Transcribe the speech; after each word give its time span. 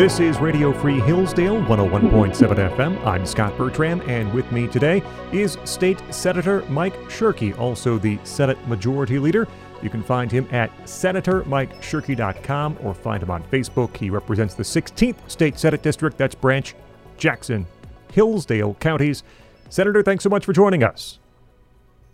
This 0.00 0.18
is 0.18 0.40
Radio 0.40 0.72
Free 0.72 0.98
Hillsdale 0.98 1.60
101.7 1.64 2.74
FM. 2.74 3.04
I'm 3.04 3.26
Scott 3.26 3.54
Bertram, 3.58 4.00
and 4.08 4.32
with 4.32 4.50
me 4.50 4.66
today 4.66 5.02
is 5.30 5.58
State 5.64 6.02
Senator 6.08 6.64
Mike 6.70 6.96
Shirkey, 7.10 7.58
also 7.58 7.98
the 7.98 8.18
Senate 8.24 8.56
Majority 8.66 9.18
Leader. 9.18 9.46
You 9.82 9.90
can 9.90 10.02
find 10.02 10.32
him 10.32 10.48
at 10.52 10.74
senatormikeshirkey.com 10.84 12.78
or 12.82 12.94
find 12.94 13.22
him 13.22 13.30
on 13.30 13.42
Facebook. 13.42 13.94
He 13.94 14.08
represents 14.08 14.54
the 14.54 14.62
16th 14.62 15.16
State 15.30 15.58
Senate 15.58 15.82
District, 15.82 16.16
that's 16.16 16.34
Branch, 16.34 16.74
Jackson, 17.18 17.66
Hillsdale 18.10 18.76
counties. 18.80 19.22
Senator, 19.68 20.02
thanks 20.02 20.24
so 20.24 20.30
much 20.30 20.46
for 20.46 20.54
joining 20.54 20.82
us. 20.82 21.18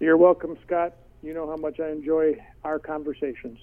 You're 0.01 0.17
welcome, 0.17 0.59
Scott. 0.67 0.93
You 1.23 1.35
know 1.35 1.47
how 1.47 1.57
much 1.57 1.79
I 1.79 1.91
enjoy 1.91 2.37
our 2.65 2.81
conversations. 2.81 3.61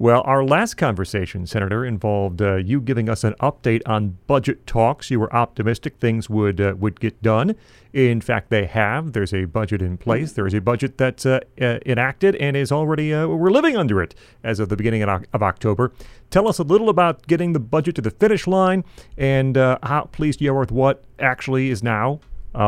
Well, 0.00 0.22
our 0.24 0.42
last 0.42 0.78
conversation, 0.78 1.46
Senator, 1.46 1.84
involved 1.84 2.40
uh, 2.40 2.56
you 2.56 2.80
giving 2.80 3.10
us 3.10 3.22
an 3.22 3.34
update 3.34 3.82
on 3.84 4.16
budget 4.26 4.66
talks. 4.66 5.10
You 5.10 5.20
were 5.20 5.30
optimistic 5.30 5.98
things 5.98 6.30
would 6.30 6.58
uh, 6.58 6.74
would 6.78 7.00
get 7.00 7.20
done. 7.20 7.54
In 7.92 8.22
fact, 8.22 8.48
they 8.48 8.64
have. 8.64 9.12
There's 9.12 9.34
a 9.34 9.44
budget 9.44 9.82
in 9.82 9.98
place. 9.98 10.32
There 10.32 10.46
is 10.46 10.54
a 10.54 10.60
budget 10.62 10.96
that's 10.96 11.26
uh, 11.26 11.40
uh 11.60 11.80
enacted 11.84 12.34
and 12.36 12.56
is 12.56 12.72
already 12.72 13.12
uh, 13.12 13.26
we're 13.26 13.50
living 13.50 13.76
under 13.76 14.02
it 14.02 14.14
as 14.42 14.58
of 14.58 14.70
the 14.70 14.76
beginning 14.76 15.02
of, 15.02 15.22
of, 15.34 15.42
October. 15.42 15.92
Tell 16.30 16.48
us 16.48 16.58
a 16.58 16.62
little 16.62 16.88
about 16.88 17.26
getting 17.26 17.52
the 17.52 17.60
budget 17.60 17.94
to 17.96 18.00
the 18.00 18.10
finish 18.10 18.46
line 18.46 18.84
and 19.18 19.58
uh, 19.58 19.76
how 19.82 20.04
pleased 20.04 20.40
you 20.40 20.50
are 20.50 20.60
with 20.60 20.72
what 20.72 21.04
actually 21.18 21.68
is 21.68 21.82
now 21.82 22.20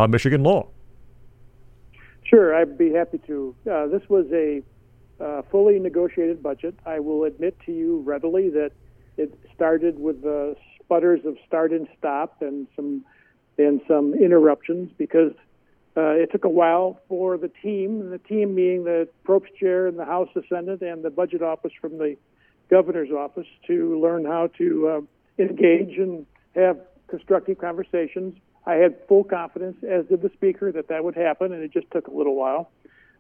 Michigan 0.07 0.43
law. 0.43 0.69
Sure, 2.25 2.55
I'd 2.55 2.77
be 2.77 2.93
happy 2.93 3.17
to. 3.27 3.55
this 3.65 4.07
was 4.11 4.27
a 4.35 4.63
uh, 5.21 5.43
fully 5.51 5.79
negotiated 5.79 6.43
budget. 6.43 6.75
I 6.87 7.01
will 7.01 7.25
admit 7.25 7.59
to 7.67 7.73
you 7.73 8.01
readily 8.01 8.51
that 8.51 8.73
it 9.17 9.39
started 9.55 9.99
with 9.99 10.23
the 10.23 10.57
sputters 10.81 11.21
of 11.25 11.37
start 11.47 11.73
and 11.73 11.89
stop 11.99 12.43
and 12.43 12.67
some 12.75 13.05
and 13.59 13.81
some 13.87 14.15
interruptions 14.15 14.91
because 14.97 15.33
uh, 15.97 16.13
it 16.13 16.33
took 16.33 16.45
a 16.45 16.49
while 16.49 17.01
for 17.07 17.37
the 17.37 17.49
team, 17.49 18.11
the 18.11 18.19
team 18.19 18.55
being 18.55 18.85
the 18.85 19.07
approps 19.25 19.55
chair 19.61 19.87
in 19.87 19.97
the 19.97 20.07
House 20.07 20.31
of 20.35 20.45
Senate 20.49 20.81
and 20.81 21.05
the 21.05 21.11
budget 21.11 21.43
office 21.43 21.73
from 21.81 21.99
the 21.99 22.17
governor's 22.71 23.11
office, 23.11 23.47
to 23.67 24.01
learn 24.01 24.25
how 24.25 24.47
to 24.57 24.89
uh, 24.89 25.01
engage 25.43 25.99
and 25.99 26.25
have 26.55 26.79
constructive 27.09 27.59
conversations. 27.59 28.35
I 28.65 28.75
had 28.75 28.97
full 29.07 29.25
confidence, 29.25 29.77
as 29.83 30.07
did 30.07 30.23
the 30.23 30.31
speaker, 30.33 30.73
that 30.73 30.89
that 30.89 31.05
would 31.05 31.17
happen, 31.17 31.53
and 31.53 31.63
it 31.63 31.73
just 31.73 31.91
took 31.91 32.07
a 32.07 32.11
little 32.11 32.37
while. 32.37 32.71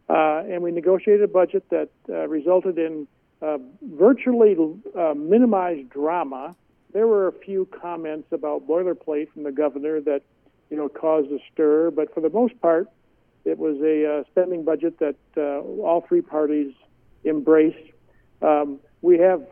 Uh, 0.08 0.42
and 0.48 0.62
we 0.62 0.70
negotiated 0.70 1.22
a 1.22 1.28
budget 1.28 1.64
that 1.70 1.89
uh, 2.08 2.27
resulted 2.28 2.78
in 2.78 3.06
uh, 3.41 3.58
virtually 3.83 4.56
uh, 4.97 5.14
minimized 5.14 5.89
drama. 5.91 6.55
There 6.92 7.06
were 7.06 7.28
a 7.28 7.33
few 7.33 7.67
comments 7.67 8.28
about 8.33 8.67
boilerplate 8.69 9.33
from 9.33 9.44
the 9.44 9.53
governor 9.53 10.00
that, 10.03 10.22
you 10.70 10.77
know, 10.77 10.89
caused 10.89 11.31
a 11.33 11.39
stir, 11.53 11.91
but 11.91 12.12
for 12.14 12.20
the 12.20 12.31
most 12.31 12.61
part, 12.61 12.89
it 13.44 13.59
was 13.59 13.78
a 13.81 14.20
uh, 14.20 14.25
spending 14.31 14.64
budget 14.64 14.98
that 15.00 15.17
uh, 15.36 15.61
all 15.83 16.05
three 16.06 16.20
parties 16.20 16.72
embraced. 17.25 17.92
Um, 18.42 18.78
we 19.00 19.19
have 19.19 19.42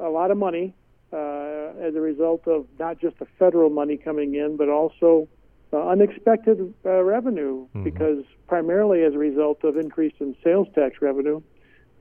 a 0.00 0.08
lot 0.08 0.30
of 0.30 0.36
money 0.36 0.74
as 1.12 1.94
a 1.94 2.00
result 2.00 2.46
of 2.46 2.66
not 2.78 3.00
just 3.00 3.18
the 3.18 3.26
federal 3.38 3.70
money 3.70 3.96
coming 3.96 4.34
in, 4.34 4.56
but 4.56 4.68
also 4.68 5.28
uh, 5.72 5.88
unexpected 5.88 6.74
uh, 6.84 7.02
revenue 7.02 7.66
mm-hmm. 7.68 7.84
because 7.84 8.24
primarily 8.48 9.02
as 9.02 9.14
a 9.14 9.18
result 9.18 9.62
of 9.64 9.76
increase 9.76 10.14
in 10.20 10.36
sales 10.42 10.66
tax 10.74 10.96
revenue 11.00 11.40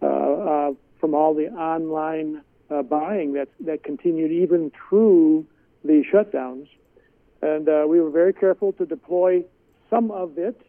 uh, 0.01 0.05
uh 0.05 0.71
from 0.99 1.13
all 1.13 1.33
the 1.33 1.47
online 1.47 2.41
uh, 2.69 2.81
buying 2.81 3.33
that 3.33 3.47
that 3.59 3.83
continued 3.83 4.31
even 4.31 4.71
through 4.71 5.45
the 5.85 6.03
shutdowns, 6.11 6.67
and 7.41 7.69
uh, 7.69 7.85
we 7.87 8.01
were 8.01 8.09
very 8.09 8.33
careful 8.33 8.73
to 8.73 8.85
deploy 8.85 9.43
some 9.89 10.11
of 10.11 10.37
it. 10.37 10.61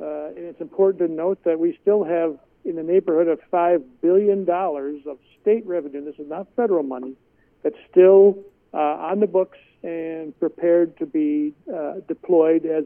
and 0.00 0.38
it's 0.38 0.60
important 0.60 0.98
to 0.98 1.14
note 1.14 1.38
that 1.44 1.60
we 1.60 1.78
still 1.80 2.02
have 2.02 2.36
in 2.64 2.74
the 2.74 2.82
neighborhood 2.82 3.28
of 3.28 3.38
five 3.48 3.80
billion 4.00 4.44
dollars 4.44 5.00
of 5.06 5.18
state 5.40 5.64
revenue. 5.66 6.04
This 6.04 6.18
is 6.18 6.28
not 6.28 6.48
federal 6.56 6.82
money 6.82 7.14
that's 7.62 7.78
still 7.90 8.38
on 8.78 9.20
the 9.20 9.26
books 9.26 9.58
and 9.82 10.38
prepared 10.38 10.96
to 10.98 11.06
be 11.06 11.54
uh, 11.72 11.94
deployed 12.08 12.66
as 12.66 12.84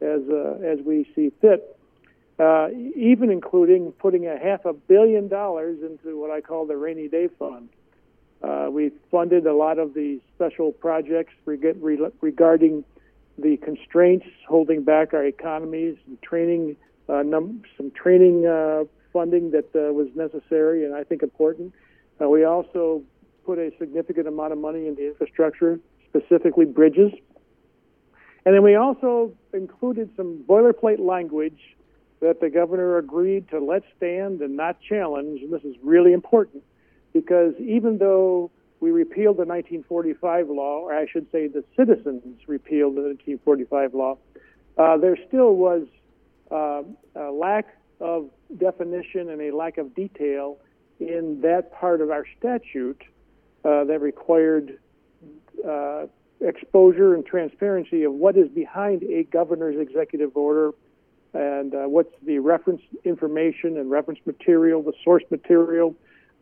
as 0.00 0.20
uh, 0.28 0.58
as 0.64 0.78
we 0.84 1.08
see 1.14 1.32
fit. 1.40 1.78
Uh, 2.38 2.68
even 2.96 3.30
including 3.30 3.92
putting 3.92 4.26
a 4.26 4.36
half 4.38 4.64
a 4.64 4.72
billion 4.72 5.28
dollars 5.28 5.78
into 5.82 6.18
what 6.18 6.30
I 6.30 6.40
call 6.40 6.66
the 6.66 6.76
rainy 6.76 7.06
day 7.06 7.28
fund. 7.38 7.68
Uh, 8.42 8.68
we 8.70 8.90
funded 9.10 9.46
a 9.46 9.54
lot 9.54 9.78
of 9.78 9.94
the 9.94 10.18
special 10.34 10.72
projects 10.72 11.34
regarding 11.44 12.84
the 13.38 13.56
constraints 13.58 14.26
holding 14.48 14.82
back 14.82 15.14
our 15.14 15.24
economies, 15.24 15.96
and 16.06 16.20
training, 16.22 16.74
uh, 17.08 17.22
num- 17.22 17.62
some 17.76 17.92
training 17.92 18.46
uh, 18.46 18.84
funding 19.12 19.52
that 19.52 19.72
was 19.74 20.08
necessary 20.16 20.84
and 20.84 20.94
I 20.94 21.04
think 21.04 21.22
important. 21.22 21.72
we 22.18 22.44
also 22.44 23.02
put 23.44 23.58
a 23.58 23.70
significant 23.78 24.28
amount 24.28 24.52
of 24.52 24.58
money 24.58 24.86
into 24.86 25.06
infrastructure 25.06 25.80
specifically 26.08 26.64
bridges. 26.64 27.12
And 28.44 28.54
then 28.54 28.62
we 28.62 28.74
also 28.74 29.32
included 29.52 30.10
some 30.16 30.44
boilerplate 30.48 30.98
language 30.98 31.58
that 32.20 32.40
the 32.40 32.50
governor 32.50 32.98
agreed 32.98 33.48
to 33.50 33.58
let 33.58 33.82
stand 33.96 34.40
and 34.40 34.56
not 34.56 34.80
challenge. 34.80 35.42
And 35.42 35.52
this 35.52 35.62
is 35.62 35.76
really 35.82 36.12
important 36.12 36.62
because 37.12 37.54
even 37.58 37.98
though 37.98 38.50
we 38.80 38.90
repealed 38.90 39.36
the 39.36 39.46
1945 39.46 40.48
law, 40.48 40.80
or 40.80 40.94
I 40.94 41.06
should 41.06 41.30
say 41.30 41.46
the 41.46 41.64
citizens 41.76 42.22
repealed 42.46 42.96
the 42.96 43.02
1945 43.02 43.94
law, 43.94 44.18
uh, 44.76 44.96
there 44.96 45.16
still 45.28 45.54
was 45.54 45.86
uh, 46.50 46.82
a 47.14 47.30
lack 47.30 47.76
of 48.00 48.28
definition 48.56 49.30
and 49.30 49.40
a 49.40 49.54
lack 49.54 49.78
of 49.78 49.94
detail 49.94 50.58
in 50.98 51.40
that 51.42 51.72
part 51.72 52.00
of 52.00 52.10
our 52.10 52.24
statute 52.38 53.02
uh, 53.64 53.84
that 53.84 54.00
required 54.00 54.78
uh, 55.68 56.06
exposure 56.40 57.14
and 57.14 57.24
transparency 57.24 58.02
of 58.02 58.12
what 58.12 58.36
is 58.36 58.48
behind 58.48 59.02
a 59.04 59.24
governor's 59.24 59.78
executive 59.78 60.36
order 60.36 60.72
and 61.32 61.74
uh, 61.74 61.84
what's 61.84 62.12
the 62.26 62.38
reference 62.40 62.82
information 63.04 63.78
and 63.78 63.90
reference 63.90 64.20
material, 64.26 64.82
the 64.82 64.92
source 65.04 65.22
material, 65.30 65.94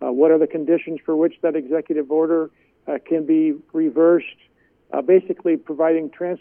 uh, 0.03 0.11
what 0.11 0.31
are 0.31 0.39
the 0.39 0.47
conditions 0.47 0.99
for 1.05 1.15
which 1.15 1.35
that 1.43 1.55
executive 1.55 2.11
order 2.11 2.51
uh, 2.89 2.99
can 3.07 3.25
be 3.27 3.55
reversed, 3.73 4.27
basically 5.07 5.57
providing 5.57 6.11
trans- 6.11 6.41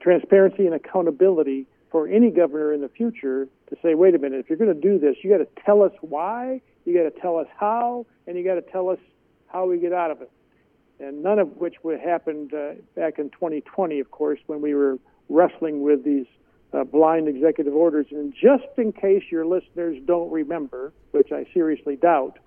transparency 0.00 0.66
and 0.66 0.74
accountability 0.74 1.66
for 1.92 2.08
any 2.08 2.30
governor 2.30 2.72
in 2.72 2.80
the 2.80 2.88
future 2.88 3.46
to 3.68 3.76
say, 3.82 3.94
wait 3.94 4.14
a 4.14 4.18
minute, 4.18 4.40
if 4.40 4.48
you're 4.48 4.58
going 4.58 4.74
to 4.74 4.80
do 4.80 4.98
this, 4.98 5.16
you 5.22 5.30
got 5.30 5.38
to 5.38 5.62
tell 5.64 5.82
us 5.82 5.92
why, 6.00 6.60
you 6.84 6.94
got 6.94 7.14
to 7.14 7.20
tell 7.20 7.36
us 7.38 7.48
how, 7.56 8.06
and 8.26 8.36
you 8.36 8.44
got 8.44 8.54
to 8.54 8.62
tell 8.62 8.88
us 8.88 8.98
how 9.46 9.66
we 9.66 9.78
get 9.78 9.92
out 9.92 10.10
of 10.10 10.22
it 10.22 10.30
and 11.02 11.22
none 11.22 11.38
of 11.38 11.56
which 11.56 11.74
would 11.82 12.00
happened 12.00 12.54
uh, 12.54 12.74
back 12.94 13.18
in 13.18 13.28
2020, 13.30 14.00
of 14.00 14.10
course, 14.10 14.38
when 14.46 14.62
we 14.62 14.74
were 14.74 14.98
wrestling 15.28 15.82
with 15.82 16.04
these 16.04 16.26
uh, 16.72 16.84
blind 16.84 17.28
executive 17.28 17.74
orders. 17.74 18.06
And 18.10 18.32
just 18.32 18.64
in 18.78 18.92
case 18.92 19.24
your 19.30 19.44
listeners 19.44 19.98
don't 20.06 20.30
remember, 20.30 20.92
which 21.10 21.32
I 21.32 21.46
seriously 21.52 21.96
doubt, 21.96 22.38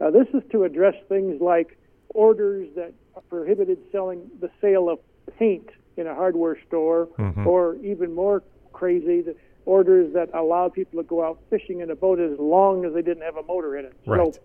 uh, 0.00 0.10
this 0.10 0.28
is 0.32 0.42
to 0.52 0.64
address 0.64 0.94
things 1.08 1.40
like 1.40 1.78
orders 2.10 2.68
that 2.76 2.92
prohibited 3.28 3.78
selling 3.90 4.30
the 4.40 4.50
sale 4.60 4.88
of 4.88 4.98
paint 5.38 5.68
in 5.96 6.06
a 6.06 6.14
hardware 6.14 6.58
store, 6.66 7.08
mm-hmm. 7.18 7.46
or 7.46 7.76
even 7.76 8.14
more 8.14 8.42
crazy, 8.72 9.22
the 9.22 9.34
orders 9.66 10.12
that 10.14 10.30
allowed 10.32 10.72
people 10.72 11.02
to 11.02 11.06
go 11.06 11.24
out 11.24 11.38
fishing 11.50 11.80
in 11.80 11.90
a 11.90 11.96
boat 11.96 12.18
as 12.20 12.38
long 12.38 12.84
as 12.84 12.94
they 12.94 13.02
didn't 13.02 13.22
have 13.22 13.36
a 13.36 13.42
motor 13.42 13.76
in 13.76 13.84
it. 13.84 13.92
Right. 14.06 14.34
So 14.34 14.40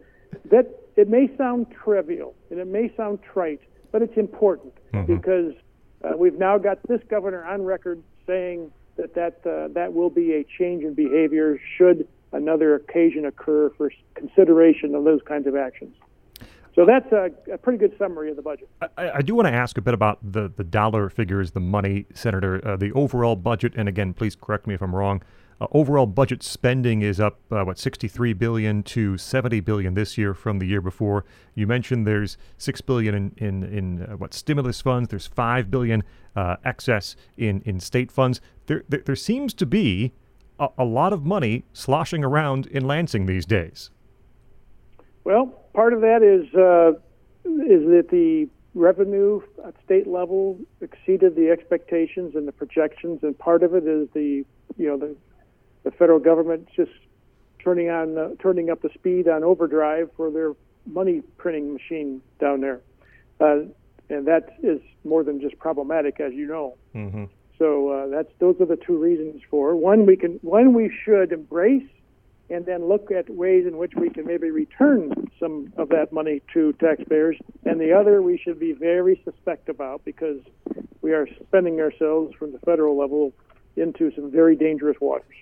that 0.50 0.68
it 0.96 1.08
may 1.08 1.30
sound 1.38 1.68
trivial 1.72 2.36
and 2.50 2.60
it 2.60 2.68
may 2.68 2.92
sound 2.98 3.20
trite, 3.22 3.62
but 3.92 4.02
it's 4.02 4.18
important 4.18 4.74
mm-hmm. 4.94 5.16
because 5.16 5.54
uh, 6.04 6.18
we've 6.18 6.38
now 6.38 6.58
got 6.58 6.80
this 6.88 7.02
governor 7.10 7.44
on 7.46 7.64
record 7.64 8.02
saying 8.28 8.72
that 8.98 9.14
that 9.16 9.46
uh, 9.46 9.68
that 9.74 9.94
will 9.94 10.10
be 10.10 10.34
a 10.34 10.44
change 10.44 10.84
in 10.84 10.94
behavior 10.94 11.60
should 11.78 12.08
another 12.34 12.76
occasion 12.76 13.26
occur 13.26 13.70
for 13.78 13.92
consideration 14.16 14.96
of 14.96 15.04
those 15.04 15.22
kinds 15.26 15.48
of 15.48 15.56
actions. 15.56 15.96
So 16.82 16.88
that's 16.88 17.12
a, 17.12 17.30
a, 17.54 17.60
pretty 17.60 17.78
good 17.78 17.96
summary 18.00 18.32
of 18.32 18.38
the 18.38 18.42
budget. 18.42 18.68
I, 18.98 19.12
I, 19.18 19.22
do 19.22 19.36
want 19.36 19.48
to 19.48 19.54
ask 19.54 19.78
a 19.78 19.82
bit 19.82 19.94
about 19.94 20.18
the, 20.24 20.52
the 20.58 20.64
dollar 20.64 21.12
figures, 21.12 21.52
the 21.52 21.60
money, 21.60 22.08
Senator, 22.16 22.60
uh, 22.68 22.76
the 22.76 22.92
overall 22.94 23.36
budget. 23.36 23.74
And 23.76 23.88
again, 23.88 24.16
please 24.16 24.36
correct 24.36 24.66
me 24.66 24.74
if 24.74 24.82
I'm 24.82 24.96
wrong. 24.96 25.22
Uh, 25.60 25.68
overall 25.74 26.08
budget 26.08 26.42
spending 26.42 27.04
is 27.04 27.20
up 27.20 27.38
uh, 27.52 27.64
what 27.64 27.78
63 27.78 28.34
billion 28.34 28.82
to 28.82 29.16
70 29.16 29.60
billion 29.60 29.94
this 29.94 30.18
year 30.18 30.34
from 30.34 30.58
the 30.58 30.66
year 30.66 30.82
before. 30.82 31.24
You 31.54 31.68
mentioned 31.68 32.08
there's 32.08 32.36
6 32.58 32.82
billion 32.82 33.14
in 33.14 33.34
in, 33.38 33.64
in 33.64 34.02
uh, 34.02 34.18
what 34.18 34.34
stimulus 34.34 34.82
funds. 34.82 35.10
There's 35.10 35.28
5 35.28 35.70
billion 35.70 36.04
uh, 36.36 36.56
excess 36.66 37.16
in 37.38 37.62
in 37.64 37.80
state 37.80 38.12
funds. 38.12 38.42
There 38.66 38.86
there, 38.90 39.04
there 39.06 39.16
seems 39.16 39.54
to 39.54 39.68
be 39.68 40.14
a, 40.60 40.70
a, 40.80 40.84
lot 40.84 41.14
of 41.14 41.28
money 41.28 41.64
sloshing 41.74 42.24
around 42.24 42.66
in 42.66 42.88
Lansing 42.88 43.28
these 43.28 43.46
days. 43.46 43.92
Well, 45.24 45.48
part 45.74 45.94
of 45.94 46.02
that 46.02 46.24
is 46.24 46.54
uh, 46.56 46.94
is 47.46 47.86
that 47.90 48.08
the 48.10 48.50
revenue 48.74 49.42
at 49.66 49.76
state 49.84 50.08
level 50.08 50.60
exceeded 50.80 51.36
the 51.36 51.50
expectations 51.50 52.36
and 52.36 52.48
the 52.48 52.52
projections, 52.52 53.20
and 53.24 53.38
part 53.38 53.64
of 53.64 53.76
it 53.76 53.86
is 53.86 54.08
the 54.14 54.46
you 54.78 54.88
know 54.88 54.98
the 54.98 55.16
the 55.84 55.92
federal 55.92 56.20
government 56.20 56.68
just 56.76 56.92
turning 57.64 57.90
on 57.90 58.18
uh, 58.18 58.30
turning 58.40 58.70
up 58.70 58.82
the 58.82 58.90
speed 58.94 59.28
on 59.28 59.44
overdrive 59.44 60.10
for 60.16 60.32
their 60.32 60.54
money 60.86 61.22
printing 61.38 61.74
machine 61.74 62.22
down 62.40 62.62
there, 62.62 62.82
uh, 63.40 63.60
and 64.10 64.26
that 64.28 64.58
is 64.64 64.80
more 65.04 65.24
than 65.24 65.40
just 65.40 65.58
problematic, 65.60 66.20
as 66.20 66.34
you 66.34 66.48
know. 66.48 66.78
Mm-hmm. 66.96 67.26
So 67.58 67.90
uh, 67.90 68.08
that's 68.08 68.32
those 68.40 68.60
are 68.60 68.66
the 68.66 68.76
two 68.76 68.98
reasons 68.98 69.42
for 69.50 69.76
one 69.76 70.06
we 70.06 70.16
can 70.16 70.40
one 70.42 70.74
we 70.74 70.92
should 71.06 71.32
embrace 71.32 71.88
and 72.52 72.66
then 72.66 72.88
look 72.88 73.12
at 73.12 73.30
ways 73.30 73.66
in 73.66 73.78
which 73.78 73.94
we 73.96 74.10
can 74.10 74.26
maybe 74.26 74.52
return 74.52 75.14
some 75.40 75.72
of 75.78 75.88
that 75.90 76.12
money 76.12 76.42
to 76.54 76.74
taxpayers. 76.74 77.38
And 77.64 77.80
the 77.80 77.94
other 77.94 78.22
we 78.22 78.38
should 78.38 78.60
be 78.60 78.74
very 78.74 79.22
suspect 79.24 79.70
about 79.70 80.04
because 80.04 80.42
we 81.02 81.14
are 81.14 81.28
spending 81.48 81.80
ourselves 81.80 82.36
from 82.36 82.52
the 82.52 82.60
federal 82.60 82.98
level 82.98 83.32
into 83.78 84.12
some 84.16 84.30
very 84.30 84.58
dangerous 84.58 84.98
waters. 85.00 85.36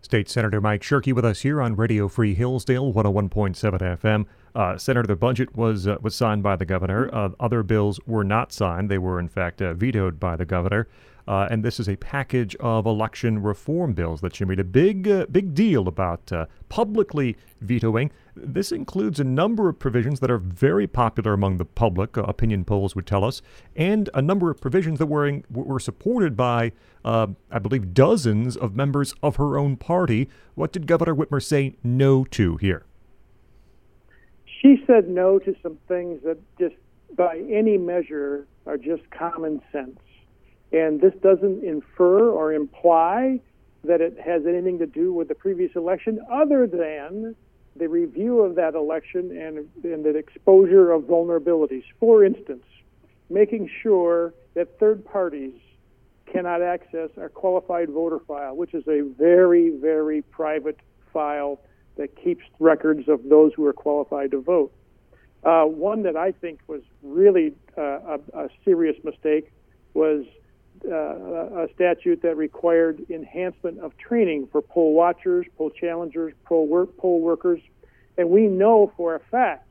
State 0.00 0.28
Senator 0.28 0.60
Mike 0.60 0.82
Shirkey 0.82 1.12
with 1.12 1.24
us 1.24 1.40
here 1.40 1.60
on 1.60 1.74
Radio 1.74 2.06
Free 2.06 2.32
Hillsdale 2.32 2.92
101.7 2.92 3.98
FM. 3.98 4.26
Uh, 4.54 4.78
Senator, 4.78 5.08
the 5.08 5.16
budget 5.16 5.56
was 5.56 5.88
uh, 5.88 5.96
was 6.00 6.14
signed 6.14 6.44
by 6.44 6.54
the 6.54 6.64
governor. 6.64 7.12
Uh, 7.12 7.30
other 7.40 7.64
bills 7.64 7.98
were 8.06 8.22
not 8.22 8.52
signed; 8.52 8.88
they 8.88 8.98
were 8.98 9.18
in 9.18 9.28
fact 9.28 9.60
uh, 9.60 9.74
vetoed 9.74 10.20
by 10.20 10.36
the 10.36 10.44
governor. 10.44 10.86
Uh, 11.28 11.48
and 11.50 11.64
this 11.64 11.80
is 11.80 11.88
a 11.88 11.96
package 11.96 12.54
of 12.56 12.86
election 12.86 13.42
reform 13.42 13.92
bills 13.92 14.20
that 14.20 14.36
she 14.36 14.44
made 14.44 14.60
a 14.60 14.64
big, 14.64 15.08
uh, 15.08 15.26
big 15.30 15.54
deal 15.54 15.88
about 15.88 16.30
uh, 16.30 16.46
publicly 16.68 17.36
vetoing. 17.60 18.10
This 18.36 18.70
includes 18.70 19.18
a 19.18 19.24
number 19.24 19.68
of 19.68 19.78
provisions 19.78 20.20
that 20.20 20.30
are 20.30 20.38
very 20.38 20.86
popular 20.86 21.32
among 21.32 21.56
the 21.56 21.64
public, 21.64 22.16
uh, 22.16 22.22
opinion 22.22 22.64
polls 22.64 22.94
would 22.94 23.06
tell 23.06 23.24
us, 23.24 23.42
and 23.74 24.08
a 24.14 24.22
number 24.22 24.50
of 24.50 24.60
provisions 24.60 24.98
that 24.98 25.06
were, 25.06 25.26
in, 25.26 25.44
were 25.50 25.80
supported 25.80 26.36
by, 26.36 26.72
uh, 27.04 27.28
I 27.50 27.58
believe, 27.58 27.92
dozens 27.92 28.56
of 28.56 28.76
members 28.76 29.14
of 29.22 29.36
her 29.36 29.58
own 29.58 29.76
party. 29.76 30.28
What 30.54 30.72
did 30.72 30.86
Governor 30.86 31.14
Whitmer 31.14 31.42
say 31.42 31.76
no 31.82 32.24
to 32.26 32.56
here? 32.58 32.84
She 34.62 34.82
said 34.86 35.08
no 35.08 35.38
to 35.40 35.54
some 35.62 35.78
things 35.88 36.22
that 36.24 36.38
just 36.58 36.74
by 37.16 37.38
any 37.50 37.78
measure 37.78 38.46
are 38.66 38.76
just 38.76 39.08
common 39.10 39.62
sense. 39.72 39.98
And 40.72 41.00
this 41.00 41.14
doesn't 41.22 41.64
infer 41.64 42.30
or 42.30 42.52
imply 42.52 43.40
that 43.84 44.00
it 44.00 44.18
has 44.18 44.46
anything 44.46 44.78
to 44.78 44.86
do 44.86 45.12
with 45.12 45.28
the 45.28 45.34
previous 45.34 45.76
election, 45.76 46.20
other 46.30 46.66
than 46.66 47.36
the 47.76 47.88
review 47.88 48.40
of 48.40 48.54
that 48.56 48.74
election 48.74 49.36
and, 49.36 49.68
and 49.84 50.04
the 50.04 50.16
exposure 50.16 50.90
of 50.90 51.02
vulnerabilities. 51.02 51.84
For 52.00 52.24
instance, 52.24 52.64
making 53.30 53.70
sure 53.82 54.34
that 54.54 54.78
third 54.78 55.04
parties 55.04 55.54
cannot 56.26 56.62
access 56.62 57.10
our 57.18 57.28
qualified 57.28 57.90
voter 57.90 58.18
file, 58.18 58.56
which 58.56 58.74
is 58.74 58.86
a 58.88 59.02
very, 59.02 59.70
very 59.70 60.22
private 60.22 60.78
file 61.12 61.60
that 61.96 62.16
keeps 62.22 62.44
records 62.58 63.08
of 63.08 63.28
those 63.28 63.52
who 63.54 63.64
are 63.66 63.72
qualified 63.72 64.30
to 64.32 64.40
vote. 64.40 64.72
Uh, 65.44 65.64
one 65.64 66.02
that 66.02 66.16
I 66.16 66.32
think 66.32 66.60
was 66.66 66.82
really 67.02 67.54
uh, 67.78 68.16
a, 68.16 68.20
a 68.34 68.48
serious 68.64 68.96
mistake 69.04 69.52
was 69.94 70.24
uh, 70.84 71.64
a 71.64 71.68
statute 71.74 72.22
that 72.22 72.36
required 72.36 73.04
enhancement 73.10 73.78
of 73.80 73.96
training 73.98 74.48
for 74.50 74.62
poll 74.62 74.94
watchers, 74.94 75.46
poll 75.56 75.70
challengers, 75.70 76.32
poll, 76.44 76.66
work, 76.66 76.96
poll 76.96 77.20
workers. 77.20 77.60
And 78.18 78.30
we 78.30 78.42
know 78.46 78.92
for 78.96 79.14
a 79.14 79.20
fact 79.30 79.66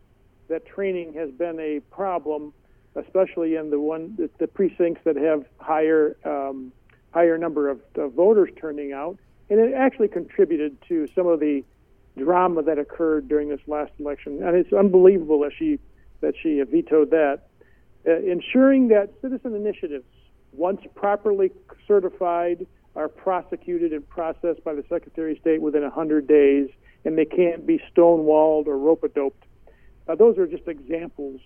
that 0.47 0.65
training 0.65 1.13
has 1.13 1.31
been 1.31 1.59
a 1.59 1.79
problem, 1.93 2.53
especially 2.95 3.55
in 3.55 3.69
the 3.69 3.79
one 3.79 4.15
the, 4.17 4.29
the 4.37 4.47
precincts 4.47 5.01
that 5.03 5.15
have 5.15 5.45
higher 5.57 6.15
um, 6.23 6.71
higher 7.11 7.37
number 7.37 7.69
of, 7.69 7.79
of 7.95 8.13
voters 8.13 8.49
turning 8.59 8.91
out. 8.91 9.17
And 9.49 9.59
it 9.59 9.73
actually 9.73 10.09
contributed 10.09 10.77
to 10.89 11.07
some 11.15 11.27
of 11.27 11.39
the 11.39 11.63
drama 12.17 12.63
that 12.63 12.77
occurred 12.77 13.27
during 13.27 13.49
this 13.49 13.61
last 13.67 13.91
election. 13.99 14.43
And 14.43 14.55
it's 14.55 14.73
unbelievable 14.73 15.39
that 15.41 15.51
she 15.57 15.79
that 16.21 16.33
she 16.41 16.61
vetoed 16.61 17.11
that. 17.11 17.41
Uh, 18.07 18.17
ensuring 18.17 18.89
that 18.89 19.09
citizen 19.21 19.55
initiatives 19.55 20.05
once 20.57 20.81
properly 20.95 21.51
certified, 21.87 22.65
are 22.95 23.09
prosecuted 23.09 23.91
and 23.91 24.07
processed 24.07 24.63
by 24.63 24.73
the 24.73 24.83
Secretary 24.87 25.33
of 25.33 25.39
State 25.39 25.61
within 25.61 25.83
100 25.83 26.27
days, 26.27 26.69
and 27.03 27.17
they 27.17 27.25
can't 27.25 27.65
be 27.65 27.81
stonewalled 27.93 28.67
or 28.67 28.77
rope 28.77 29.03
a 29.03 29.09
doped. 29.09 29.43
Uh, 30.07 30.15
those 30.15 30.37
are 30.37 30.47
just 30.47 30.67
examples 30.67 31.41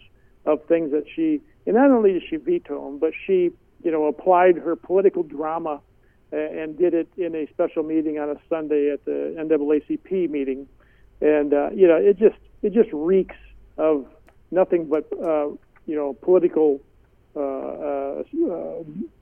of 0.45 0.63
things 0.65 0.91
that 0.91 1.06
she, 1.15 1.41
and 1.65 1.75
not 1.75 1.89
only 1.89 2.13
did 2.13 2.23
she 2.29 2.35
veto 2.35 2.85
them, 2.85 3.00
but 3.00 3.13
she, 3.25 3.51
you 3.83 3.91
know, 3.91 4.06
applied 4.06 4.57
her 4.57 4.75
political 4.75 5.23
drama 5.23 5.81
and 6.31 6.77
did 6.77 6.94
it 6.94 7.07
in 7.17 7.35
a 7.35 7.47
special 7.47 7.83
meeting 7.83 8.19
on 8.19 8.29
a 8.29 8.35
Sunday 8.50 8.91
at 8.91 9.03
the 9.05 9.33
NAACP 9.38 10.29
meeting, 10.29 10.67
and 11.21 11.53
uh, 11.53 11.69
you 11.71 11.88
know, 11.88 11.95
it 11.95 12.17
just 12.17 12.38
it 12.62 12.71
just 12.71 12.89
reeks 12.94 13.35
of 13.77 14.05
nothing 14.51 14.88
but 14.88 15.09
uh, 15.13 15.47
you 15.88 15.95
know 15.95 16.13
political 16.21 16.79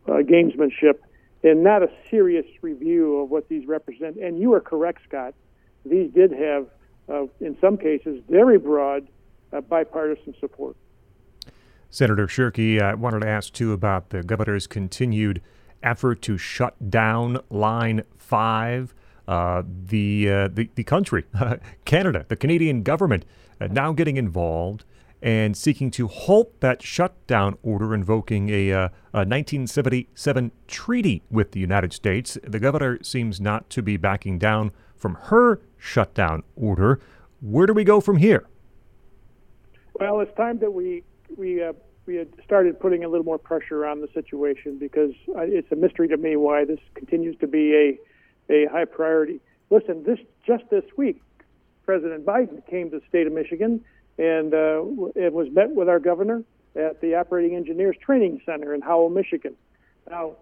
gamesmanship 0.07 0.99
and 1.43 1.63
not 1.63 1.83
a 1.83 1.89
serious 2.09 2.45
review 2.61 3.19
of 3.19 3.29
what 3.29 3.47
these 3.49 3.67
represent. 3.67 4.17
And 4.17 4.39
you 4.39 4.53
are 4.53 4.61
correct, 4.61 5.01
Scott. 5.07 5.33
These 5.85 6.11
did 6.11 6.31
have, 6.31 6.67
in 7.39 7.57
some 7.61 7.77
cases, 7.77 8.21
very 8.29 8.57
broad 8.57 9.07
bipartisan 9.69 10.35
support. 10.39 10.75
Senator 11.89 12.27
Shirkey, 12.27 12.81
I 12.81 12.95
wanted 12.95 13.21
to 13.21 13.29
ask 13.29 13.53
too 13.53 13.71
about 13.71 14.09
the 14.09 14.21
governor's 14.21 14.67
continued 14.67 15.41
effort 15.81 16.21
to 16.23 16.37
shut 16.37 16.89
down 16.89 17.39
Line 17.49 18.03
5. 18.17 18.93
Uh, 19.27 19.61
the, 19.67 20.29
uh, 20.29 20.47
the, 20.47 20.69
the 20.75 20.83
country, 20.85 21.25
Canada, 21.85 22.25
the 22.29 22.35
Canadian 22.37 22.81
government, 22.81 23.25
uh, 23.59 23.67
now 23.67 23.91
getting 23.91 24.15
involved 24.15 24.85
and 25.27 25.57
seeking 25.57 25.91
to 25.91 26.07
halt 26.07 26.61
that 26.61 26.81
shutdown 26.81 27.57
order 27.61 27.93
invoking 27.93 28.47
a, 28.47 28.71
uh, 28.71 28.87
a 29.11 29.27
1977 29.27 30.53
treaty 30.69 31.21
with 31.29 31.51
the 31.51 31.59
United 31.59 31.91
States. 31.91 32.37
The 32.43 32.61
governor 32.61 32.97
seems 33.03 33.41
not 33.41 33.69
to 33.71 33.81
be 33.81 33.97
backing 33.97 34.39
down 34.39 34.71
from 34.95 35.15
her 35.23 35.59
shutdown 35.77 36.43
order. 36.55 37.01
Where 37.41 37.67
do 37.67 37.73
we 37.73 37.83
go 37.83 37.99
from 37.99 38.15
here? 38.15 38.47
Well, 39.95 40.21
it's 40.21 40.33
time 40.37 40.59
that 40.59 40.71
we 40.71 41.03
we 41.35 41.61
uh, 41.61 41.73
we 42.05 42.15
had 42.15 42.29
started 42.45 42.79
putting 42.79 43.03
a 43.03 43.09
little 43.09 43.25
more 43.25 43.37
pressure 43.37 43.85
on 43.85 43.99
the 43.99 44.07
situation 44.13 44.77
because 44.79 45.11
it's 45.27 45.69
a 45.73 45.75
mystery 45.75 46.07
to 46.07 46.15
me 46.15 46.37
why 46.37 46.63
this 46.63 46.79
continues 46.95 47.37
to 47.39 47.47
be 47.47 47.75
a 47.75 47.99
a 48.49 48.67
high 48.71 48.85
priority. 48.85 49.41
Listen, 49.71 50.05
this 50.05 50.19
just 50.45 50.63
this 50.69 50.85
week, 50.95 51.21
President 51.85 52.25
Biden 52.25 52.65
came 52.69 52.91
to 52.91 52.99
the 52.99 53.05
state 53.09 53.27
of 53.27 53.33
Michigan 53.33 53.83
and 54.17 54.53
uh, 54.53 54.83
it 55.15 55.33
was 55.33 55.47
met 55.51 55.71
with 55.71 55.89
our 55.89 55.99
governor 55.99 56.43
at 56.75 57.01
the 57.01 57.15
Operating 57.15 57.55
Engineers 57.55 57.95
Training 58.03 58.41
Center 58.45 58.73
in 58.73 58.81
Howell, 58.81 59.09
Michigan. 59.09 59.55
Now, 60.09 60.35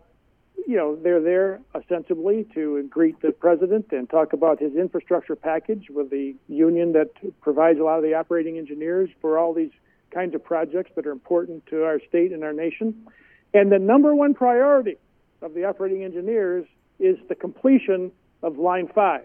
you 0.67 0.75
know, 0.75 0.95
they're 0.95 1.21
there 1.21 1.61
ostensibly 1.73 2.45
to 2.53 2.81
greet 2.89 3.21
the 3.21 3.31
president 3.31 3.87
and 3.91 4.09
talk 4.09 4.33
about 4.33 4.59
his 4.59 4.75
infrastructure 4.75 5.35
package 5.35 5.87
with 5.89 6.09
the 6.09 6.35
union 6.47 6.93
that 6.93 7.11
provides 7.41 7.79
a 7.79 7.83
lot 7.83 7.97
of 7.97 8.03
the 8.03 8.13
operating 8.13 8.57
engineers 8.57 9.09
for 9.21 9.37
all 9.37 9.53
these 9.53 9.71
kinds 10.11 10.33
of 10.33 10.43
projects 10.43 10.91
that 10.95 11.05
are 11.05 11.11
important 11.11 11.65
to 11.67 11.83
our 11.83 11.99
state 12.07 12.31
and 12.31 12.43
our 12.43 12.53
nation. 12.53 13.07
And 13.53 13.71
the 13.71 13.79
number 13.79 14.15
one 14.15 14.33
priority 14.33 14.97
of 15.41 15.53
the 15.53 15.65
operating 15.65 16.03
engineers 16.03 16.65
is 16.99 17.17
the 17.27 17.35
completion 17.35 18.11
of 18.41 18.57
Line 18.57 18.87
5. 18.87 19.21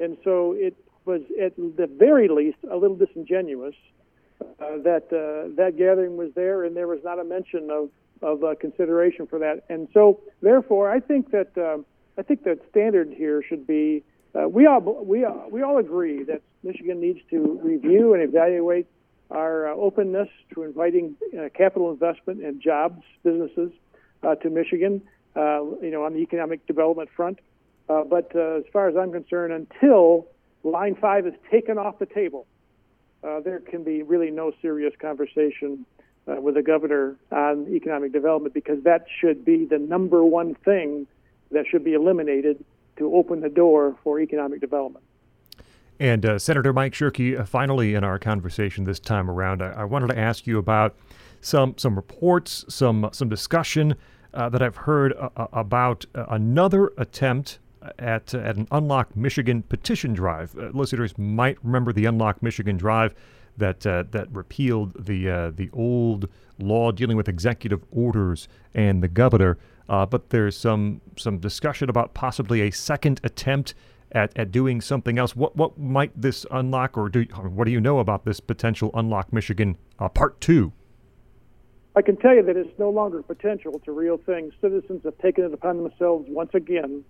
And 0.00 0.18
so 0.24 0.52
it 0.52 0.76
was 1.06 1.22
at 1.40 1.56
the 1.56 1.86
very 1.86 2.28
least 2.28 2.58
a 2.70 2.76
little 2.76 2.96
disingenuous 2.96 3.74
uh, 4.40 4.78
that 4.82 5.04
uh, 5.12 5.54
that 5.56 5.76
gathering 5.78 6.16
was 6.16 6.30
there 6.34 6.64
and 6.64 6.76
there 6.76 6.86
was 6.86 7.00
not 7.04 7.18
a 7.18 7.24
mention 7.24 7.70
of 7.70 7.90
of 8.22 8.42
uh, 8.42 8.54
consideration 8.58 9.26
for 9.26 9.38
that. 9.38 9.64
And 9.68 9.88
so, 9.92 10.20
therefore, 10.40 10.90
I 10.90 11.00
think 11.00 11.30
that 11.30 11.56
uh, 11.56 11.78
I 12.18 12.22
think 12.22 12.44
that 12.44 12.58
standard 12.70 13.12
here 13.16 13.42
should 13.42 13.66
be 13.66 14.02
uh, 14.34 14.48
we 14.48 14.66
all 14.66 14.80
we 14.80 15.24
all, 15.24 15.48
we 15.50 15.62
all 15.62 15.78
agree 15.78 16.22
that 16.24 16.42
Michigan 16.62 17.00
needs 17.00 17.20
to 17.30 17.60
review 17.62 18.14
and 18.14 18.22
evaluate 18.22 18.86
our 19.30 19.68
uh, 19.68 19.74
openness 19.74 20.28
to 20.54 20.62
inviting 20.62 21.16
capital 21.54 21.90
investment 21.90 22.44
and 22.44 22.60
jobs 22.60 23.02
businesses 23.24 23.72
to 24.42 24.50
Michigan. 24.50 25.02
you 25.36 25.90
know, 25.92 26.04
on 26.04 26.12
the 26.12 26.20
economic 26.20 26.66
development 26.66 27.08
front. 27.14 27.38
but 27.86 28.34
as 28.36 28.64
far 28.72 28.88
as 28.88 28.96
I'm 28.96 29.12
concerned, 29.12 29.52
until 29.52 30.26
line 30.62 30.94
five 30.94 31.26
is 31.26 31.34
taken 31.50 31.78
off 31.78 31.98
the 31.98 32.06
table, 32.06 32.46
uh, 33.22 33.40
there 33.40 33.60
can 33.60 33.82
be 33.82 34.02
really 34.02 34.30
no 34.30 34.52
serious 34.62 34.94
conversation 35.00 35.86
uh, 36.28 36.40
with 36.40 36.54
the 36.54 36.62
governor 36.62 37.16
on 37.30 37.66
economic 37.68 38.12
development 38.12 38.54
because 38.54 38.82
that 38.84 39.06
should 39.20 39.44
be 39.44 39.64
the 39.64 39.78
number 39.78 40.24
one 40.24 40.54
thing 40.54 41.06
that 41.50 41.66
should 41.66 41.84
be 41.84 41.94
eliminated 41.94 42.64
to 42.96 43.14
open 43.14 43.40
the 43.40 43.48
door 43.48 43.96
for 44.02 44.20
economic 44.20 44.60
development. 44.60 45.04
And 45.98 46.26
uh, 46.26 46.38
Senator 46.38 46.72
Mike 46.72 46.92
Shirkey, 46.92 47.38
uh, 47.38 47.44
finally 47.44 47.94
in 47.94 48.04
our 48.04 48.18
conversation 48.18 48.84
this 48.84 49.00
time 49.00 49.30
around, 49.30 49.62
I-, 49.62 49.72
I 49.72 49.84
wanted 49.84 50.08
to 50.08 50.18
ask 50.18 50.46
you 50.46 50.58
about 50.58 50.94
some 51.40 51.74
some 51.76 51.94
reports, 51.94 52.64
some 52.68 53.08
some 53.12 53.28
discussion 53.28 53.94
uh, 54.34 54.48
that 54.48 54.62
I've 54.62 54.76
heard 54.76 55.12
uh, 55.14 55.30
uh 55.36 55.46
about 55.52 56.04
uh, 56.14 56.26
another 56.28 56.92
attempt 56.98 57.58
at 57.98 58.34
uh, 58.34 58.38
at 58.38 58.56
an 58.56 58.68
Unlock 58.70 59.16
Michigan 59.16 59.62
petition 59.62 60.14
drive. 60.14 60.56
Uh, 60.56 60.70
listeners 60.72 61.16
might 61.18 61.58
remember 61.62 61.92
the 61.92 62.04
Unlock 62.04 62.42
Michigan 62.42 62.76
drive 62.76 63.14
that 63.56 63.86
uh, 63.86 64.04
that 64.10 64.30
repealed 64.30 64.92
the 65.06 65.52
the 65.54 65.70
old 65.72 66.28
law 66.58 66.90
dealing 66.90 67.16
with 67.16 67.28
executive 67.28 67.84
orders 67.90 68.48
and 68.74 69.02
the 69.02 69.08
governor. 69.08 69.58
but 69.86 70.30
there's 70.30 70.56
some 70.56 71.00
some 71.16 71.38
discussion 71.38 71.88
about 71.88 72.14
possibly 72.14 72.62
a 72.62 72.70
second 72.70 73.20
attempt 73.24 73.74
at, 74.12 74.36
at 74.36 74.50
doing 74.50 74.80
something 74.80 75.18
else. 75.18 75.34
What 75.34 75.56
what 75.56 75.78
might 75.78 76.10
this 76.20 76.46
unlock, 76.50 76.96
or 76.96 77.08
do 77.08 77.22
what 77.22 77.64
do 77.64 77.70
you 77.70 77.80
know 77.80 77.98
about 77.98 78.24
this 78.24 78.40
potential 78.40 78.90
unlock 78.94 79.32
Michigan 79.32 79.76
uh, 79.98 80.08
part 80.08 80.40
two? 80.40 80.72
I 81.94 82.02
can 82.02 82.16
tell 82.16 82.34
you 82.34 82.42
that 82.42 82.56
it's 82.56 82.78
no 82.78 82.90
longer 82.90 83.22
potential; 83.22 83.72
it's 83.74 83.88
a 83.88 83.92
real 83.92 84.18
thing. 84.18 84.50
Citizens 84.60 85.02
have 85.04 85.18
taken 85.18 85.44
it 85.44 85.52
upon 85.52 85.82
themselves 85.82 86.26
once 86.28 86.50
again 86.54 87.04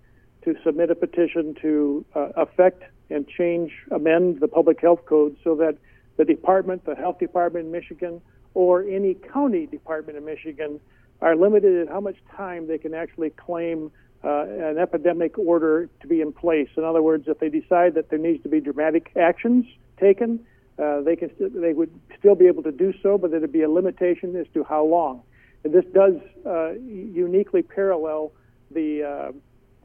to 0.47 0.55
submit 0.63 0.89
a 0.89 0.95
petition 0.95 1.53
to 1.61 2.05
uh, 2.15 2.29
affect 2.37 2.83
and 3.09 3.27
change, 3.27 3.71
amend 3.91 4.39
the 4.39 4.47
public 4.47 4.79
health 4.79 5.05
code 5.05 5.35
so 5.43 5.55
that 5.55 5.77
the 6.15 6.23
department, 6.23 6.85
the 6.85 6.95
health 6.95 7.19
department 7.19 7.65
in 7.65 7.71
Michigan, 7.71 8.21
or 8.53 8.81
any 8.83 9.13
county 9.13 9.65
department 9.65 10.17
in 10.17 10.23
Michigan, 10.23 10.79
are 11.21 11.35
limited 11.35 11.81
in 11.81 11.87
how 11.87 11.99
much 11.99 12.15
time 12.35 12.65
they 12.65 12.77
can 12.77 12.93
actually 12.93 13.29
claim 13.31 13.91
uh, 14.23 14.43
an 14.43 14.77
epidemic 14.77 15.37
order 15.37 15.89
to 15.99 16.07
be 16.07 16.21
in 16.21 16.31
place. 16.31 16.69
In 16.77 16.85
other 16.85 17.01
words, 17.01 17.25
if 17.27 17.39
they 17.39 17.49
decide 17.49 17.93
that 17.95 18.09
there 18.09 18.19
needs 18.19 18.41
to 18.43 18.49
be 18.49 18.61
dramatic 18.61 19.11
actions 19.17 19.65
taken, 19.99 20.39
uh, 20.79 21.01
they 21.01 21.17
can 21.17 21.29
st- 21.35 21.59
they 21.59 21.73
would 21.73 21.91
still 22.17 22.35
be 22.35 22.47
able 22.47 22.63
to 22.63 22.71
do 22.71 22.93
so, 23.03 23.17
but 23.17 23.31
there'd 23.31 23.51
be 23.51 23.63
a 23.63 23.69
limitation 23.69 24.35
as 24.37 24.47
to 24.53 24.63
how 24.63 24.85
long. 24.85 25.23
And 25.65 25.73
this 25.73 25.85
does 25.93 26.15
uh, 26.45 26.71
uniquely 26.71 27.63
parallel 27.63 28.31
the 28.71 29.03
uh, 29.03 29.31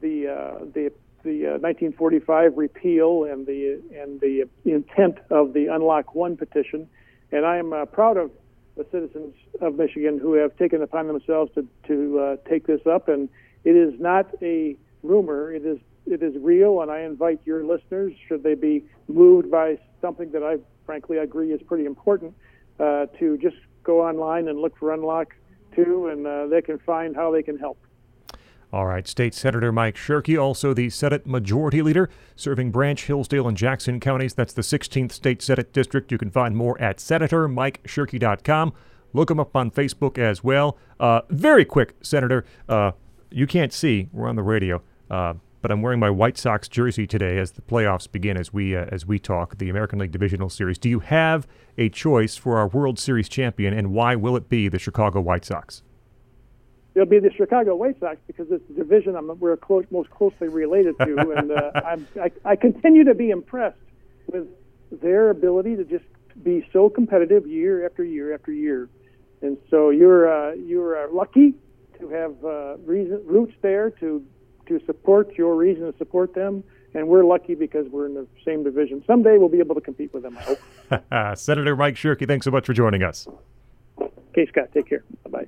the 0.03 0.27
uh, 0.27 0.59
the 0.73 0.91
the 1.23 1.57
1945 1.61 2.29
uh, 2.29 2.55
repeal 2.55 3.23
and 3.23 3.47
the 3.47 3.81
and 3.95 4.21
the 4.21 4.43
intent 4.65 5.17
of 5.31 5.53
the 5.53 5.67
Unlock 5.67 6.13
One 6.13 6.37
petition. 6.37 6.87
And 7.31 7.45
I 7.47 7.57
am 7.57 7.73
proud 7.91 8.17
of 8.17 8.29
the 8.77 8.85
citizens 8.91 9.33
of 9.61 9.75
Michigan 9.75 10.19
who 10.19 10.33
have 10.33 10.55
taken 10.57 10.83
upon 10.83 11.07
themselves 11.07 11.51
to 11.55 11.67
to 11.87 12.37
take 12.47 12.67
this 12.67 12.85
up 12.85 13.07
and 13.07 13.29
it 13.63 13.75
is 13.75 13.99
not 13.99 14.29
a 14.41 14.77
rumor. 15.01 15.51
It 15.51 15.65
is 15.65 15.79
it 16.05 16.21
is 16.21 16.33
real, 16.41 16.81
and 16.81 16.91
I 16.91 17.01
invite 17.01 17.39
your 17.45 17.63
listeners, 17.63 18.13
should 18.27 18.43
they 18.43 18.55
be 18.55 18.83
moved 19.07 19.49
by 19.49 19.79
something 20.01 20.31
that 20.31 20.43
I 20.43 20.57
frankly 20.85 21.17
agree 21.17 21.53
is 21.53 21.61
pretty 21.61 21.85
important, 21.85 22.33
uh, 22.79 23.05
to 23.19 23.37
just 23.37 23.55
go 23.83 24.01
online 24.01 24.49
and 24.49 24.59
look 24.59 24.77
for 24.77 24.93
Unlock 24.93 25.33
Two, 25.75 26.07
and 26.07 26.27
uh, 26.27 26.47
they 26.47 26.61
can 26.61 26.77
find 26.79 27.15
how 27.15 27.31
they 27.31 27.41
can 27.41 27.57
help. 27.57 27.77
All 28.73 28.87
right, 28.87 29.07
State 29.07 29.35
Senator 29.35 29.71
Mike 29.71 29.95
Shirkey, 29.95 30.35
also 30.41 30.73
the 30.73 30.89
Senate 30.89 31.27
Majority 31.27 31.83
Leader, 31.83 32.09
serving 32.35 32.71
Branch, 32.71 32.99
Hillsdale, 32.99 33.47
and 33.47 33.55
Jackson 33.55 33.99
counties. 33.99 34.33
That's 34.33 34.51
the 34.51 34.63
16th 34.63 35.11
State 35.11 35.43
Senate 35.43 35.71
District. 35.73 36.11
You 36.11 36.17
can 36.17 36.31
find 36.31 36.57
more 36.57 36.81
at 36.81 36.97
SenatorMikeShirkey.com. 36.97 38.73
Look 39.13 39.29
him 39.29 39.39
up 39.39 39.55
on 39.55 39.69
Facebook 39.69 40.17
as 40.17 40.43
well. 40.43 40.79
Uh, 40.99 41.21
very 41.29 41.65
quick, 41.65 41.93
Senator. 42.01 42.45
Uh, 42.67 42.93
you 43.29 43.45
can't 43.45 43.71
see. 43.71 44.09
We're 44.11 44.27
on 44.27 44.37
the 44.37 44.41
radio. 44.41 44.81
Uh, 45.07 45.35
but 45.61 45.71
I'm 45.71 45.83
wearing 45.83 45.99
my 45.99 46.09
White 46.09 46.39
Sox 46.39 46.67
jersey 46.67 47.05
today 47.05 47.37
as 47.37 47.51
the 47.51 47.61
playoffs 47.61 48.11
begin 48.11 48.37
as 48.37 48.51
we 48.51 48.75
uh, 48.75 48.87
as 48.91 49.05
we 49.05 49.19
talk 49.19 49.59
the 49.59 49.69
American 49.69 49.99
League 49.99 50.11
Divisional 50.11 50.49
Series. 50.49 50.79
Do 50.79 50.89
you 50.89 50.99
have 50.99 51.45
a 51.77 51.89
choice 51.89 52.37
for 52.37 52.57
our 52.57 52.67
World 52.67 52.97
Series 52.97 53.29
champion, 53.29 53.71
and 53.71 53.91
why 53.91 54.15
will 54.15 54.35
it 54.35 54.49
be 54.49 54.67
the 54.67 54.79
Chicago 54.79 55.21
White 55.21 55.45
Sox? 55.45 55.83
It'll 56.95 57.07
be 57.07 57.19
the 57.19 57.31
Chicago 57.31 57.75
White 57.75 57.99
Sox 57.99 58.17
because 58.27 58.47
it's 58.51 58.63
the 58.67 58.75
division 58.75 59.15
I'm, 59.15 59.39
we're 59.39 59.57
close, 59.57 59.85
most 59.89 60.09
closely 60.11 60.47
related 60.47 60.95
to, 60.99 61.31
and 61.37 61.51
uh, 61.51 61.71
I'm, 61.75 62.07
I, 62.21 62.31
I 62.45 62.55
continue 62.55 63.03
to 63.05 63.15
be 63.15 63.31
impressed 63.31 63.77
with 64.27 64.47
their 64.91 65.29
ability 65.29 65.75
to 65.75 65.83
just 65.83 66.05
be 66.43 66.67
so 66.71 66.89
competitive 66.89 67.47
year 67.47 67.85
after 67.85 68.03
year 68.03 68.33
after 68.33 68.51
year. 68.51 68.89
And 69.41 69.57
so 69.69 69.89
you're 69.89 70.31
uh, 70.31 70.53
you're 70.53 71.03
uh, 71.03 71.11
lucky 71.11 71.55
to 71.99 72.09
have 72.09 72.45
uh, 72.45 72.77
reason, 72.77 73.21
roots 73.25 73.53
there 73.61 73.89
to 73.91 74.23
to 74.67 74.79
support 74.85 75.33
your 75.35 75.55
reason 75.55 75.91
to 75.91 75.97
support 75.97 76.33
them. 76.33 76.63
And 76.95 77.07
we're 77.07 77.25
lucky 77.25 77.55
because 77.55 77.87
we're 77.89 78.05
in 78.05 78.13
the 78.13 78.27
same 78.45 78.63
division. 78.63 79.03
Someday 79.07 79.37
we'll 79.39 79.49
be 79.49 79.59
able 79.59 79.75
to 79.75 79.81
compete 79.81 80.13
with 80.13 80.21
them, 80.21 80.37
I 80.37 80.41
hope. 80.43 81.37
Senator 81.37 81.75
Mike 81.75 81.95
Shirkey, 81.95 82.27
thanks 82.27 82.45
so 82.45 82.51
much 82.51 82.67
for 82.67 82.73
joining 82.73 83.01
us. 83.01 83.27
Okay, 83.99 84.45
Scott, 84.47 84.69
take 84.73 84.87
care. 84.87 85.03
Bye 85.23 85.29
bye. 85.29 85.47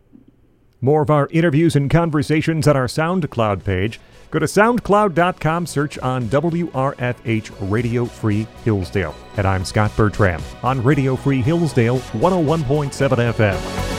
More 0.85 1.01
of 1.01 1.09
our 1.09 1.27
interviews 1.31 1.75
and 1.75 1.89
conversations 1.89 2.67
on 2.67 2.77
our 2.77 2.85
SoundCloud 2.85 3.63
page. 3.63 3.99
Go 4.29 4.37
to 4.37 4.45
soundcloud.com, 4.45 5.65
search 5.65 5.97
on 5.97 6.25
WRFH 6.25 7.71
Radio 7.71 8.05
Free 8.05 8.45
Hillsdale. 8.63 9.15
And 9.35 9.47
I'm 9.47 9.65
Scott 9.65 9.91
Bertram 9.97 10.43
on 10.61 10.83
Radio 10.83 11.15
Free 11.15 11.41
Hillsdale 11.41 11.97
101.7 11.97 13.33
FM. 13.33 13.94